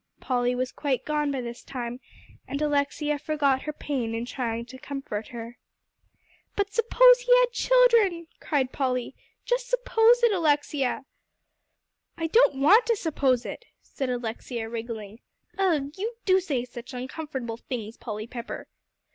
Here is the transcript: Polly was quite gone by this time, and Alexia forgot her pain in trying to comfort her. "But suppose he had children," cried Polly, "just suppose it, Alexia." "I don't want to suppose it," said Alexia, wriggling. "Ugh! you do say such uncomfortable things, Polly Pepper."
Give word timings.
Polly 0.19 0.55
was 0.55 0.71
quite 0.71 1.05
gone 1.05 1.29
by 1.29 1.41
this 1.41 1.61
time, 1.63 1.99
and 2.47 2.59
Alexia 2.59 3.19
forgot 3.19 3.61
her 3.61 3.71
pain 3.71 4.15
in 4.15 4.25
trying 4.25 4.65
to 4.65 4.79
comfort 4.79 5.27
her. 5.27 5.59
"But 6.55 6.73
suppose 6.73 7.19
he 7.19 7.39
had 7.41 7.51
children," 7.51 8.25
cried 8.39 8.71
Polly, 8.71 9.13
"just 9.45 9.69
suppose 9.69 10.23
it, 10.23 10.31
Alexia." 10.31 11.05
"I 12.17 12.25
don't 12.25 12.55
want 12.61 12.87
to 12.87 12.95
suppose 12.95 13.45
it," 13.45 13.65
said 13.83 14.09
Alexia, 14.09 14.67
wriggling. 14.67 15.19
"Ugh! 15.59 15.91
you 15.95 16.15
do 16.25 16.39
say 16.39 16.65
such 16.65 16.95
uncomfortable 16.95 17.57
things, 17.57 17.95
Polly 17.95 18.25
Pepper." 18.25 18.67